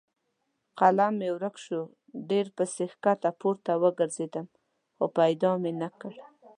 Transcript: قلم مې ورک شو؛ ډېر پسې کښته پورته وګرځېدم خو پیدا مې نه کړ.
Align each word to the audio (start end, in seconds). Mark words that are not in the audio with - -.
قلم 0.79 1.13
مې 1.19 1.29
ورک 1.35 1.55
شو؛ 1.65 1.81
ډېر 2.29 2.45
پسې 2.57 2.85
کښته 3.03 3.31
پورته 3.39 3.71
وګرځېدم 3.83 4.47
خو 4.95 5.05
پیدا 5.17 5.51
مې 5.61 5.71
نه 5.81 5.89
کړ. 5.99 6.13